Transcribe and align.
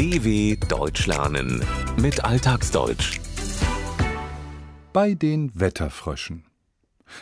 DW 0.00 0.56
Deutsch 0.66 1.06
lernen 1.06 1.62
mit 2.00 2.24
Alltagsdeutsch. 2.24 3.20
Bei 4.94 5.12
den 5.12 5.52
Wetterfröschen. 5.54 6.46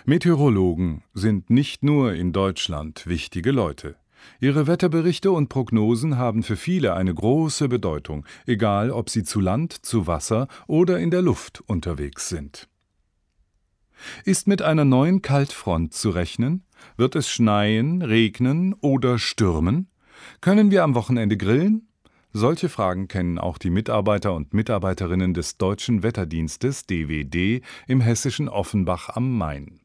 Meteorologen 0.04 1.02
sind 1.12 1.50
nicht 1.50 1.82
nur 1.82 2.12
in 2.12 2.32
Deutschland 2.32 3.08
wichtige 3.08 3.50
Leute. 3.50 3.96
Ihre 4.38 4.68
Wetterberichte 4.68 5.32
und 5.32 5.48
Prognosen 5.48 6.18
haben 6.18 6.44
für 6.44 6.54
viele 6.54 6.94
eine 6.94 7.12
große 7.12 7.68
Bedeutung, 7.68 8.24
egal 8.46 8.92
ob 8.92 9.10
sie 9.10 9.24
zu 9.24 9.40
Land, 9.40 9.84
zu 9.84 10.06
Wasser 10.06 10.46
oder 10.68 11.00
in 11.00 11.10
der 11.10 11.22
Luft 11.22 11.64
unterwegs 11.66 12.28
sind. 12.28 12.68
Ist 14.24 14.46
mit 14.46 14.62
einer 14.62 14.84
neuen 14.84 15.20
Kaltfront 15.20 15.94
zu 15.94 16.10
rechnen? 16.10 16.62
Wird 16.96 17.16
es 17.16 17.28
schneien, 17.28 18.02
regnen 18.02 18.72
oder 18.74 19.18
stürmen? 19.18 19.90
Können 20.40 20.70
wir 20.70 20.84
am 20.84 20.94
Wochenende 20.94 21.36
grillen? 21.36 21.87
Solche 22.38 22.68
Fragen 22.68 23.08
kennen 23.08 23.36
auch 23.36 23.58
die 23.58 23.68
Mitarbeiter 23.68 24.32
und 24.32 24.54
Mitarbeiterinnen 24.54 25.34
des 25.34 25.56
Deutschen 25.56 26.04
Wetterdienstes 26.04 26.86
DWD 26.86 27.62
im 27.88 28.00
hessischen 28.00 28.48
Offenbach 28.48 29.08
am 29.08 29.36
Main. 29.36 29.80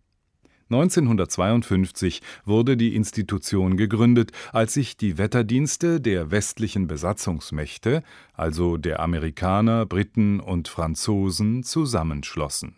1952 0.70 2.22
wurde 2.46 2.78
die 2.78 2.96
Institution 2.96 3.76
gegründet, 3.76 4.34
als 4.52 4.76
sich 4.76 4.98
die 4.98 5.18
Wetterdienste 5.18 6.00
der 6.00 6.30
westlichen 6.30 6.86
Besatzungsmächte, 6.86 8.04
also 8.36 8.78
der 8.78 9.00
Amerikaner, 9.00 9.88
Briten 9.88 10.40
und 10.40 10.68
Franzosen, 10.68 11.64
zusammenschlossen. 11.64 12.76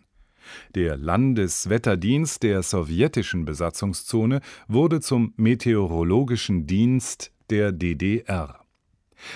Der 0.74 0.96
Landeswetterdienst 0.96 2.42
der 2.44 2.62
sowjetischen 2.62 3.44
Besatzungszone 3.44 4.40
wurde 4.68 5.00
zum 5.00 5.34
Meteorologischen 5.36 6.66
Dienst 6.66 7.30
der 7.50 7.72
DDR. 7.72 8.65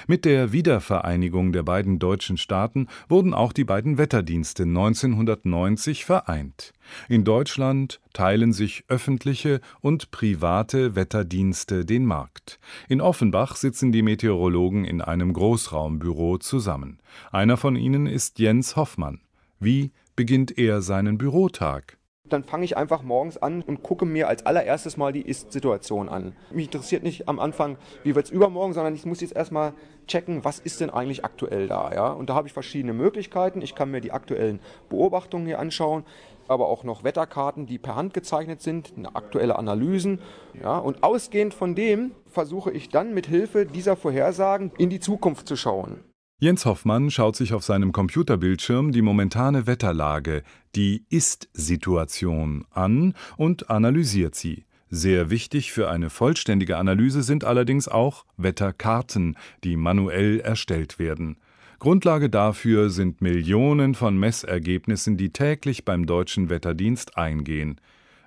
Mit 0.06 0.24
der 0.24 0.52
Wiedervereinigung 0.52 1.52
der 1.52 1.62
beiden 1.62 1.98
deutschen 1.98 2.36
Staaten 2.36 2.88
wurden 3.08 3.34
auch 3.34 3.52
die 3.52 3.64
beiden 3.64 3.98
Wetterdienste 3.98 4.64
1990 4.64 6.04
vereint. 6.04 6.72
In 7.08 7.24
Deutschland 7.24 8.00
teilen 8.12 8.52
sich 8.52 8.84
öffentliche 8.88 9.60
und 9.80 10.10
private 10.10 10.96
Wetterdienste 10.96 11.84
den 11.84 12.04
Markt. 12.04 12.58
In 12.88 13.00
Offenbach 13.00 13.56
sitzen 13.56 13.92
die 13.92 14.02
Meteorologen 14.02 14.84
in 14.84 15.00
einem 15.00 15.32
Großraumbüro 15.32 16.38
zusammen. 16.38 16.98
Einer 17.30 17.56
von 17.56 17.76
ihnen 17.76 18.06
ist 18.06 18.38
Jens 18.38 18.76
Hoffmann. 18.76 19.20
Wie 19.58 19.92
beginnt 20.16 20.58
er 20.58 20.82
seinen 20.82 21.18
Bürotag? 21.18 21.99
Dann 22.32 22.44
fange 22.44 22.64
ich 22.64 22.76
einfach 22.76 23.02
morgens 23.02 23.36
an 23.36 23.62
und 23.62 23.82
gucke 23.82 24.06
mir 24.06 24.28
als 24.28 24.46
allererstes 24.46 24.96
mal 24.96 25.12
die 25.12 25.22
Ist-Situation 25.22 26.08
an. 26.08 26.34
Mich 26.50 26.66
interessiert 26.66 27.02
nicht 27.02 27.28
am 27.28 27.38
Anfang, 27.38 27.76
wie 28.02 28.14
wird 28.14 28.26
es 28.26 28.30
übermorgen, 28.30 28.72
sondern 28.72 28.94
ich 28.94 29.04
muss 29.04 29.20
jetzt 29.20 29.36
erstmal 29.36 29.74
checken, 30.06 30.44
was 30.44 30.58
ist 30.58 30.80
denn 30.80 30.90
eigentlich 30.90 31.24
aktuell 31.24 31.68
da. 31.68 31.92
Ja? 31.92 32.12
Und 32.12 32.30
da 32.30 32.34
habe 32.34 32.48
ich 32.48 32.54
verschiedene 32.54 32.92
Möglichkeiten. 32.92 33.62
Ich 33.62 33.74
kann 33.74 33.90
mir 33.90 34.00
die 34.00 34.12
aktuellen 34.12 34.60
Beobachtungen 34.88 35.46
hier 35.46 35.58
anschauen, 35.58 36.04
aber 36.48 36.68
auch 36.68 36.84
noch 36.84 37.04
Wetterkarten, 37.04 37.66
die 37.66 37.78
per 37.78 37.96
Hand 37.96 38.14
gezeichnet 38.14 38.60
sind, 38.60 38.92
aktuelle 39.14 39.58
Analysen. 39.58 40.20
Ja? 40.60 40.78
Und 40.78 41.02
ausgehend 41.02 41.54
von 41.54 41.74
dem 41.74 42.12
versuche 42.26 42.70
ich 42.70 42.88
dann 42.88 43.12
mit 43.12 43.26
Hilfe 43.26 43.66
dieser 43.66 43.96
Vorhersagen 43.96 44.72
in 44.78 44.90
die 44.90 45.00
Zukunft 45.00 45.48
zu 45.48 45.56
schauen. 45.56 46.04
Jens 46.42 46.64
Hoffmann 46.64 47.10
schaut 47.10 47.36
sich 47.36 47.52
auf 47.52 47.64
seinem 47.64 47.92
Computerbildschirm 47.92 48.92
die 48.92 49.02
momentane 49.02 49.66
Wetterlage, 49.66 50.42
die 50.74 51.04
Ist-Situation, 51.10 52.64
an 52.70 53.12
und 53.36 53.68
analysiert 53.68 54.34
sie. 54.34 54.64
Sehr 54.88 55.28
wichtig 55.28 55.70
für 55.70 55.90
eine 55.90 56.08
vollständige 56.08 56.78
Analyse 56.78 57.22
sind 57.22 57.44
allerdings 57.44 57.88
auch 57.88 58.24
Wetterkarten, 58.38 59.36
die 59.64 59.76
manuell 59.76 60.40
erstellt 60.40 60.98
werden. 60.98 61.36
Grundlage 61.78 62.30
dafür 62.30 62.88
sind 62.88 63.20
Millionen 63.20 63.94
von 63.94 64.18
Messergebnissen, 64.18 65.18
die 65.18 65.34
täglich 65.34 65.84
beim 65.84 66.06
deutschen 66.06 66.48
Wetterdienst 66.48 67.18
eingehen. 67.18 67.78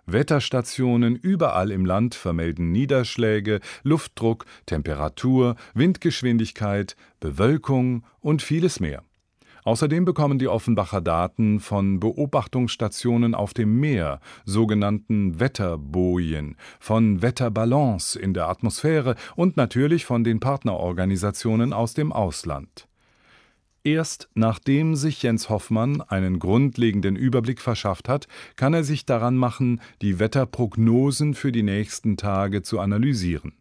Wetterstationen 0.05 1.15
überall 1.15 1.71
im 1.71 1.85
Land 1.85 2.15
vermelden 2.15 2.71
Niederschläge, 2.71 3.59
Luftdruck, 3.83 4.45
Temperatur, 4.65 5.55
Windgeschwindigkeit, 5.73 6.95
Bewölkung 7.19 8.05
und 8.19 8.41
vieles 8.41 8.79
mehr. 8.79 9.03
Außerdem 9.63 10.03
bekommen 10.03 10.39
die 10.39 10.49
Offenbacher 10.49 10.99
Daten 10.99 11.61
von 11.61 11.99
Beobachtungsstationen 11.99 13.33
auf 13.33 13.53
dem 13.53 13.79
Meer, 13.79 14.19
sogenannten 14.43 15.39
Wetterbojen, 15.39 16.57
von 16.79 17.21
Wetterballons 17.21 18.15
in 18.15 18.33
der 18.33 18.49
Atmosphäre 18.49 19.15
und 19.35 19.55
natürlich 19.55 20.05
von 20.05 20.25
den 20.25 20.41
Partnerorganisationen 20.41 21.71
aus 21.71 21.93
dem 21.93 22.11
Ausland. 22.11 22.89
Erst 23.85 24.29
nachdem 24.33 24.95
sich 24.95 25.21
Jens 25.23 25.49
Hoffmann 25.49 25.99
einen 25.99 26.39
grundlegenden 26.39 27.17
Überblick 27.17 27.59
verschafft 27.59 28.07
hat, 28.07 28.29
kann 28.55 28.73
er 28.73 28.85
sich 28.85 29.05
daran 29.05 29.35
machen, 29.35 29.81
die 30.01 30.19
Wetterprognosen 30.19 31.33
für 31.33 31.51
die 31.51 31.63
nächsten 31.63 32.15
Tage 32.15 32.61
zu 32.61 32.79
analysieren. 32.79 33.57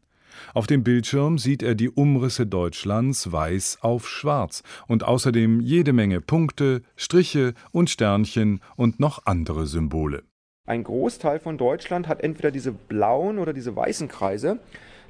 Auf 0.54 0.68
dem 0.68 0.84
Bildschirm 0.84 1.38
sieht 1.38 1.62
er 1.64 1.74
die 1.74 1.90
Umrisse 1.90 2.46
Deutschlands 2.46 3.32
weiß 3.32 3.78
auf 3.80 4.08
schwarz 4.08 4.62
und 4.86 5.02
außerdem 5.02 5.60
jede 5.60 5.92
Menge 5.92 6.20
Punkte, 6.20 6.82
Striche 6.96 7.54
und 7.72 7.90
Sternchen 7.90 8.60
und 8.76 9.00
noch 9.00 9.26
andere 9.26 9.66
Symbole. 9.66 10.22
Ein 10.68 10.84
Großteil 10.84 11.40
von 11.40 11.58
Deutschland 11.58 12.06
hat 12.06 12.20
entweder 12.20 12.52
diese 12.52 12.70
blauen 12.70 13.40
oder 13.40 13.52
diese 13.52 13.74
weißen 13.74 14.06
Kreise. 14.06 14.60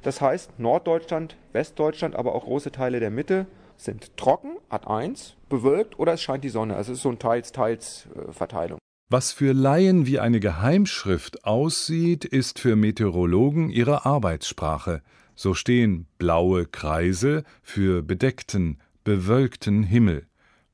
Das 0.01 0.21
heißt 0.21 0.59
Norddeutschland, 0.59 1.37
Westdeutschland, 1.51 2.15
aber 2.15 2.33
auch 2.33 2.45
große 2.45 2.71
Teile 2.71 2.99
der 2.99 3.11
Mitte 3.11 3.45
sind 3.77 4.17
trocken, 4.17 4.57
Ad 4.73 4.87
1, 4.87 5.35
bewölkt 5.49 5.99
oder 5.99 6.13
es 6.13 6.21
scheint 6.23 6.43
die 6.43 6.49
Sonne. 6.49 6.75
Also 6.75 6.91
es 6.91 6.97
ist 6.97 7.03
so 7.03 7.09
eine 7.09 7.19
Teils-Teils-Verteilung. 7.19 8.79
Was 9.09 9.31
für 9.31 9.53
Laien 9.53 10.07
wie 10.07 10.19
eine 10.19 10.39
Geheimschrift 10.39 11.45
aussieht, 11.45 12.25
ist 12.25 12.57
für 12.57 12.75
Meteorologen 12.75 13.69
ihre 13.69 14.05
Arbeitssprache. 14.07 15.03
So 15.35 15.53
stehen 15.53 16.07
blaue 16.17 16.65
Kreise 16.65 17.43
für 17.61 18.01
bedeckten, 18.01 18.79
bewölkten 19.03 19.83
Himmel, 19.83 20.25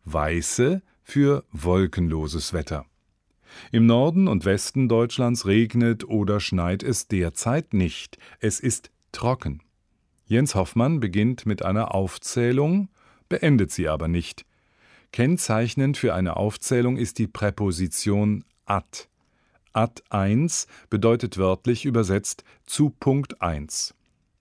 weiße 0.06 0.82
für 1.04 1.44
wolkenloses 1.52 2.54
Wetter. 2.54 2.86
Im 3.74 3.86
Norden 3.86 4.30
und 4.30 4.46
Westen 4.46 4.88
Deutschlands 4.88 5.46
regnet 5.46 6.08
oder 6.08 6.40
schneit 6.40 6.84
es 6.84 7.09
derzeit 7.09 7.74
nicht, 7.74 8.18
es 8.40 8.62
ist 8.62 8.92
trocken. 9.12 9.62
Jens 10.26 10.56
Hoffmann 10.56 11.00
beginnt 11.00 11.46
mit 11.46 11.66
einer 11.66 11.94
Aufzählung, 11.94 12.90
beendet 13.29 13.72
sie 13.72 13.88
aber 13.88 14.07
nicht. 14.07 14.45
Kennzeichnend 15.12 15.97
für 15.97 16.13
eine 16.13 16.38
Aufzählung 16.38 16.97
ist 16.97 17.17
die 17.17 17.28
Präposition 17.28 18.44
ad. 18.66 19.07
Ad 19.73 20.01
1 20.09 20.67
bedeutet 20.90 21.38
wörtlich 21.38 21.85
übersetzt 21.85 22.44
zu 22.66 22.90
Punkt 22.90 23.41
1. 23.41 23.94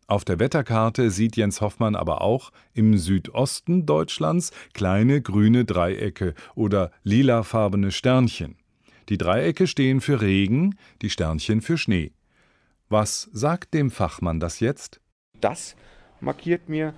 Auf 0.06 0.24
der 0.24 0.40
Wetterkarte 0.40 1.10
sieht 1.10 1.36
Jens 1.36 1.60
Hoffmann 1.60 1.94
aber 1.94 2.22
auch 2.22 2.50
im 2.72 2.96
Südosten 2.96 3.84
Deutschlands 3.84 4.52
kleine 4.72 5.20
grüne 5.20 5.66
Dreiecke 5.66 6.34
oder 6.54 6.90
lilafarbene 7.02 7.92
Sternchen. 7.92 8.56
Die 9.10 9.18
Dreiecke 9.18 9.66
stehen 9.66 10.00
für 10.00 10.22
Regen, 10.22 10.76
die 11.02 11.10
Sternchen 11.10 11.60
für 11.60 11.76
Schnee. 11.76 12.12
Was 12.88 13.28
sagt 13.32 13.74
dem 13.74 13.90
Fachmann 13.90 14.40
das 14.40 14.60
jetzt? 14.60 15.00
Das 15.40 15.76
markiert 16.20 16.70
mir 16.70 16.94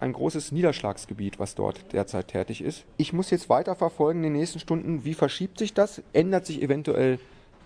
ein 0.00 0.12
großes 0.12 0.52
Niederschlagsgebiet, 0.52 1.38
was 1.38 1.54
dort 1.54 1.92
derzeit 1.92 2.28
tätig 2.28 2.62
ist. 2.62 2.84
Ich 2.96 3.12
muss 3.12 3.30
jetzt 3.30 3.48
weiter 3.48 3.74
verfolgen 3.74 4.24
in 4.24 4.32
den 4.32 4.40
nächsten 4.40 4.58
Stunden, 4.58 5.04
wie 5.04 5.14
verschiebt 5.14 5.58
sich 5.58 5.74
das? 5.74 6.02
Ändert 6.12 6.46
sich 6.46 6.62
eventuell 6.62 7.18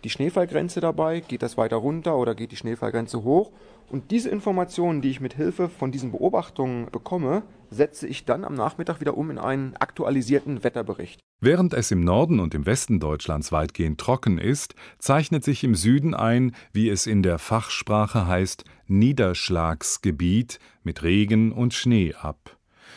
die 0.04 0.10
Schneefallgrenze 0.10 0.81
dabei? 0.81 1.20
Geht 1.20 1.42
das 1.42 1.56
weiter 1.56 1.76
runter 1.76 2.16
oder 2.16 2.34
geht 2.34 2.53
die 2.53 2.56
Schneefallgrenze 2.56 3.25
hoch? 3.25 3.50
Und 3.91 4.10
diese 4.10 4.28
Informationen, 4.31 5.03
die 5.03 5.10
ich 5.10 5.20
mit 5.20 5.34
Hilfe 5.34 5.69
von 5.69 5.92
diesen 5.92 6.12
Beobachtungen 6.12 6.89
bekomme, 6.91 7.42
setze 7.71 8.06
ich 8.06 8.24
dann 8.24 8.45
am 8.45 8.54
Nachmittag 8.54 9.01
wieder 9.01 9.16
um 9.16 9.30
in 9.30 9.39
einen 9.39 9.77
aktualisierten 9.77 10.62
Wetterbericht. 10.65 11.21
Während 11.41 11.74
es 11.74 11.91
im 11.91 12.01
Norden 12.01 12.41
und 12.41 12.54
im 12.54 12.65
Westen 12.65 13.01
Deutschlands 13.01 13.53
weitgehend 13.53 14.01
trocken 14.01 14.39
ist, 14.39 14.74
zeichnet 14.98 15.45
sich 15.45 15.65
im 15.65 15.74
Süden 15.74 16.15
ein, 16.15 16.54
wie 16.72 16.89
es 16.89 17.06
in 17.06 17.22
der 17.22 17.39
Fachsprache 17.39 18.27
heißt, 18.27 18.65
Niederschlagsgebiet 18.86 20.59
mit 20.83 21.03
Regen 21.03 21.53
und 21.53 21.74
Schnee 21.74 22.15
ab. 22.15 22.53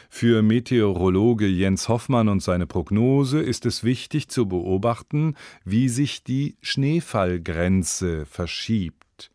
Für 0.10 0.42
Meteorologe 0.42 1.48
Jens 1.48 1.90
Hoffmann 1.90 2.30
und 2.30 2.42
seine 2.42 2.66
Prognose 2.66 3.42
ist 3.42 3.66
es 3.66 3.84
wichtig 3.84 4.30
zu 4.30 4.48
beobachten, 4.48 5.36
wie 5.66 5.90
sich 5.90 6.24
die 6.24 6.58
Schneefallgrenze 6.62 8.26
verschiebt. 8.26 9.32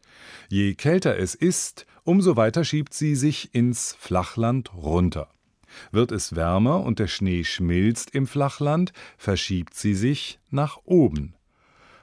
Je 0.48 0.74
kälter 0.74 1.18
es 1.18 1.34
ist, 1.34 1.86
umso 2.04 2.36
weiter 2.36 2.64
schiebt 2.64 2.94
sie 2.94 3.14
sich 3.14 3.54
ins 3.54 3.96
Flachland 3.98 4.74
runter. 4.74 5.28
Wird 5.90 6.12
es 6.12 6.36
wärmer 6.36 6.80
und 6.82 6.98
der 6.98 7.06
Schnee 7.06 7.44
schmilzt 7.44 8.14
im 8.14 8.26
Flachland, 8.26 8.92
verschiebt 9.16 9.74
sie 9.74 9.94
sich 9.94 10.38
nach 10.50 10.78
oben. 10.84 11.34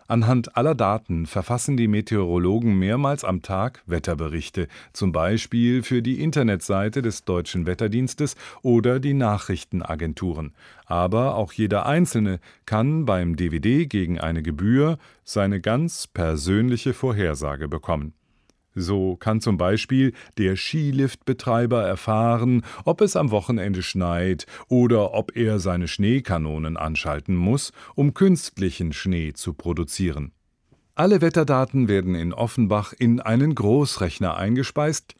Anhand 0.09 0.57
aller 0.57 0.73
Daten 0.73 1.27
verfassen 1.27 1.77
die 1.77 1.87
Meteorologen 1.87 2.79
mehrmals 2.79 3.23
am 3.23 3.43
Tag 3.43 3.83
Wetterberichte, 3.85 4.67
zum 4.91 5.11
Beispiel 5.11 5.83
für 5.83 6.01
die 6.01 6.23
Internetseite 6.23 7.03
des 7.03 7.25
Deutschen 7.25 7.67
Wetterdienstes 7.67 8.35
oder 8.63 8.99
die 8.99 9.13
Nachrichtenagenturen. 9.13 10.55
Aber 10.87 11.35
auch 11.35 11.53
jeder 11.53 11.85
Einzelne 11.85 12.39
kann 12.65 13.05
beim 13.05 13.35
DVD 13.35 13.85
gegen 13.85 14.19
eine 14.19 14.41
Gebühr 14.41 14.97
seine 15.23 15.61
ganz 15.61 16.07
persönliche 16.07 16.95
Vorhersage 16.95 17.67
bekommen. 17.67 18.15
So 18.81 19.17
kann 19.17 19.41
zum 19.41 19.57
Beispiel 19.57 20.13
der 20.37 20.55
Skiliftbetreiber 20.55 21.83
erfahren, 21.83 22.63
ob 22.85 23.01
es 23.01 23.15
am 23.15 23.31
Wochenende 23.31 23.83
schneit 23.83 24.45
oder 24.67 25.13
ob 25.13 25.35
er 25.35 25.59
seine 25.59 25.87
Schneekanonen 25.87 26.77
anschalten 26.77 27.35
muss, 27.35 27.73
um 27.95 28.13
künstlichen 28.13 28.93
Schnee 28.93 29.33
zu 29.33 29.53
produzieren. 29.53 30.31
Alle 30.95 31.21
Wetterdaten 31.21 31.87
werden 31.87 32.15
in 32.15 32.33
Offenbach 32.33 32.93
in 32.97 33.19
einen 33.21 33.55
Großrechner 33.55 34.35
eingespeist. 34.35 35.15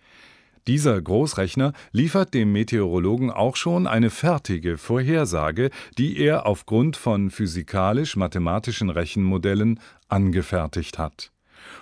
Dieser 0.68 1.02
Großrechner 1.02 1.74
liefert 1.92 2.34
dem 2.34 2.52
Meteorologen 2.52 3.32
auch 3.32 3.56
schon 3.56 3.88
eine 3.88 4.10
fertige 4.10 4.78
Vorhersage, 4.78 5.70
die 5.98 6.18
er 6.18 6.46
aufgrund 6.46 6.98
von 6.98 7.30
physikalisch-mathematischen 7.32 8.90
Rechenmodellen 8.90 9.80
angefertigt 10.08 10.98
hat. 11.00 11.32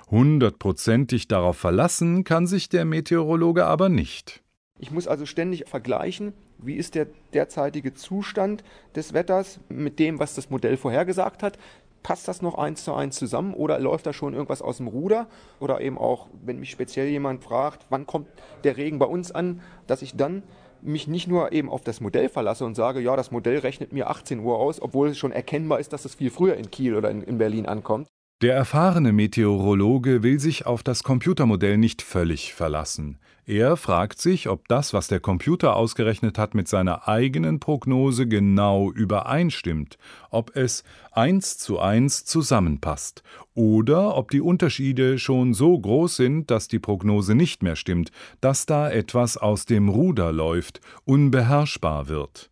Hundertprozentig 0.10 1.28
darauf 1.28 1.58
verlassen 1.58 2.24
kann 2.24 2.48
sich 2.48 2.70
der 2.70 2.86
Meteorologe 2.86 3.66
aber 3.66 3.90
nicht. 3.90 4.44
Ich 4.80 4.92
muss 4.92 5.08
also 5.08 5.26
ständig 5.26 5.68
vergleichen, 5.68 6.34
wie 6.60 6.76
ist 6.76 6.96
der 6.96 7.08
derzeitige 7.34 7.94
Zustand 7.94 8.64
des 8.96 9.14
Wetters 9.14 9.60
mit 9.70 10.00
dem, 10.00 10.20
was 10.20 10.36
das 10.36 10.50
Modell 10.50 10.78
vorhergesagt 10.78 11.42
hat. 11.44 11.58
Passt 12.04 12.28
das 12.28 12.42
noch 12.42 12.56
eins 12.56 12.84
zu 12.84 12.94
eins 12.94 13.18
zusammen 13.18 13.54
oder 13.54 13.80
läuft 13.80 14.06
da 14.06 14.14
schon 14.14 14.34
irgendwas 14.34 14.62
aus 14.62 14.78
dem 14.78 14.88
Ruder? 14.88 15.28
Oder 15.60 15.82
eben 15.82 15.98
auch, 15.98 16.28
wenn 16.46 16.60
mich 16.60 16.70
speziell 16.70 17.08
jemand 17.08 17.44
fragt, 17.44 17.86
wann 17.90 18.06
kommt 18.06 18.28
der 18.64 18.78
Regen 18.78 19.00
bei 19.00 19.08
uns 19.08 19.32
an, 19.32 19.62
dass 19.88 20.04
ich 20.04 20.16
dann 20.16 20.44
mich 20.82 21.08
nicht 21.08 21.28
nur 21.28 21.52
eben 21.52 21.70
auf 21.70 21.82
das 21.82 22.00
Modell 22.00 22.30
verlasse 22.30 22.64
und 22.64 22.76
sage, 22.76 23.00
ja, 23.00 23.16
das 23.16 23.32
Modell 23.32 23.60
rechnet 23.60 23.94
mir 23.94 24.10
18 24.10 24.40
Uhr 24.40 24.58
aus, 24.58 24.82
obwohl 24.82 25.10
es 25.10 25.18
schon 25.18 25.32
erkennbar 25.32 25.80
ist, 25.80 25.92
dass 25.92 26.06
es 26.06 26.16
viel 26.16 26.30
früher 26.30 26.56
in 26.56 26.70
Kiel 26.70 26.96
oder 26.96 27.10
in, 27.10 27.24
in 27.24 27.40
Berlin 27.40 27.66
ankommt, 27.66 28.08
der 28.42 28.54
erfahrene 28.54 29.14
Meteorologe 29.14 30.22
will 30.22 30.40
sich 30.40 30.68
auf 30.68 30.84
das 30.84 31.02
Computermodell 31.02 31.78
nicht 31.78 32.04
völlig 32.04 32.54
verlassen. 32.54 33.18
Er 33.48 33.78
fragt 33.78 34.22
sich, 34.22 34.50
ob 34.50 34.68
das, 34.68 34.94
was 34.94 35.08
der 35.08 35.22
Computer 35.22 35.76
ausgerechnet 35.76 36.38
hat, 36.38 36.54
mit 36.54 36.68
seiner 36.68 37.08
eigenen 37.08 37.60
Prognose 37.60 38.28
genau 38.28 38.92
übereinstimmt, 38.92 39.98
ob 40.30 40.56
es 40.56 40.84
eins 41.14 41.58
zu 41.58 41.80
eins 41.80 42.26
zusammenpasst, 42.26 43.24
oder 43.56 44.18
ob 44.18 44.30
die 44.30 44.42
Unterschiede 44.42 45.18
schon 45.18 45.54
so 45.54 45.80
groß 45.80 46.18
sind, 46.18 46.52
dass 46.52 46.68
die 46.68 46.80
Prognose 46.80 47.34
nicht 47.34 47.64
mehr 47.64 47.78
stimmt, 47.78 48.12
dass 48.42 48.66
da 48.66 48.92
etwas 48.92 49.38
aus 49.38 49.66
dem 49.66 49.90
Ruder 49.90 50.32
läuft, 50.32 50.82
unbeherrschbar 51.06 52.10
wird. 52.10 52.52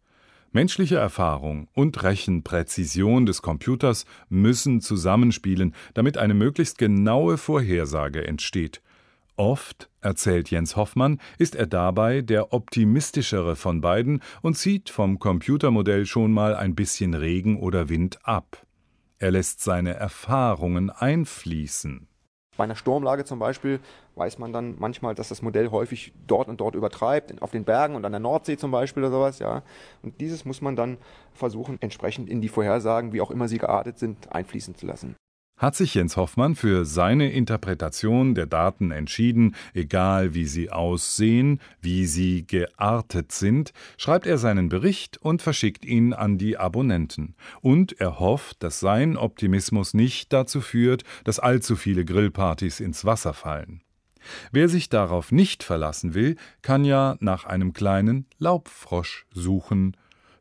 Menschliche 0.55 0.95
Erfahrung 0.95 1.67
und 1.73 2.01
Rechenpräzision 2.01 3.25
des 3.25 3.41
Computers 3.41 4.05
müssen 4.29 4.79
zusammenspielen, 4.79 5.75
damit 5.93 6.17
eine 6.17 6.33
möglichst 6.33 6.77
genaue 6.77 7.37
Vorhersage 7.37 8.25
entsteht. 8.25 8.81
Oft, 9.35 9.89
erzählt 9.99 10.49
Jens 10.51 10.77
Hoffmann, 10.77 11.19
ist 11.37 11.55
er 11.55 11.67
dabei 11.67 12.21
der 12.21 12.53
optimistischere 12.53 13.57
von 13.57 13.81
beiden 13.81 14.21
und 14.41 14.57
zieht 14.57 14.89
vom 14.89 15.19
Computermodell 15.19 16.05
schon 16.05 16.31
mal 16.31 16.55
ein 16.55 16.73
bisschen 16.73 17.15
Regen 17.15 17.59
oder 17.59 17.89
Wind 17.89 18.19
ab. 18.25 18.65
Er 19.17 19.31
lässt 19.31 19.61
seine 19.61 19.95
Erfahrungen 19.95 20.89
einfließen. 20.89 22.07
Bei 22.57 22.63
einer 22.63 22.75
Sturmlage 22.75 23.25
zum 23.25 23.39
Beispiel 23.39 23.79
weiß 24.15 24.39
man 24.39 24.53
dann 24.53 24.75
manchmal, 24.79 25.15
dass 25.15 25.29
das 25.29 25.41
Modell 25.41 25.71
häufig 25.71 26.13
dort 26.27 26.47
und 26.47 26.61
dort 26.61 26.75
übertreibt, 26.75 27.41
auf 27.41 27.51
den 27.51 27.65
Bergen 27.65 27.95
und 27.95 28.05
an 28.05 28.11
der 28.11 28.19
Nordsee 28.19 28.57
zum 28.57 28.71
Beispiel 28.71 29.03
oder 29.03 29.11
sowas, 29.11 29.39
ja. 29.39 29.63
Und 30.03 30.21
dieses 30.21 30.45
muss 30.45 30.61
man 30.61 30.75
dann 30.75 30.97
versuchen, 31.33 31.77
entsprechend 31.81 32.29
in 32.29 32.41
die 32.41 32.49
Vorhersagen, 32.49 33.13
wie 33.13 33.21
auch 33.21 33.31
immer 33.31 33.47
sie 33.47 33.57
geartet 33.57 33.99
sind, 33.99 34.31
einfließen 34.31 34.75
zu 34.75 34.85
lassen 34.85 35.15
hat 35.57 35.75
sich 35.75 35.95
Jens 35.95 36.17
Hoffmann 36.17 36.55
für 36.55 36.85
seine 36.85 37.31
Interpretation 37.31 38.35
der 38.35 38.45
Daten 38.45 38.91
entschieden, 38.91 39.55
egal 39.73 40.33
wie 40.33 40.45
sie 40.45 40.69
aussehen, 40.69 41.61
wie 41.81 42.05
sie 42.05 42.45
geartet 42.45 43.31
sind, 43.31 43.71
schreibt 43.97 44.27
er 44.27 44.37
seinen 44.37 44.67
Bericht 44.69 45.17
und 45.17 45.41
verschickt 45.41 45.85
ihn 45.85 46.13
an 46.13 46.37
die 46.37 46.57
Abonnenten. 46.57 47.35
Und 47.61 47.99
er 47.99 48.19
hofft, 48.19 48.63
dass 48.63 48.79
sein 48.79 49.15
Optimismus 49.15 49.93
nicht 49.93 50.33
dazu 50.33 50.59
führt, 50.59 51.03
dass 51.23 51.39
allzu 51.39 51.75
viele 51.75 52.03
Grillpartys 52.03 52.79
ins 52.79 53.05
Wasser 53.05 53.33
fallen. 53.33 53.81
Wer 54.51 54.69
sich 54.69 54.89
darauf 54.89 55.31
nicht 55.31 55.63
verlassen 55.63 56.13
will, 56.13 56.35
kann 56.61 56.83
ja 56.83 57.15
nach 57.19 57.45
einem 57.45 57.73
kleinen 57.73 58.25
Laubfrosch 58.39 59.25
suchen 59.31 59.95